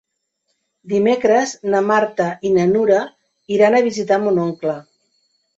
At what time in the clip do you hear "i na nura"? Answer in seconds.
2.49-3.05